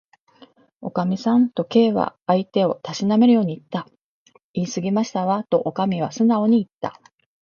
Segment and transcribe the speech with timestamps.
[0.81, 3.87] 「おかみさん」と、Ｋ は相手をたしなめるようにいった。
[4.53, 6.99] 「いいすぎましたわ」と、おかみはすなおにいった。